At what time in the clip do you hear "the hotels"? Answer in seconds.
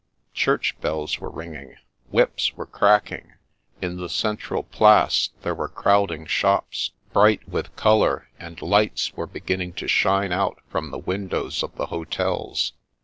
11.75-12.73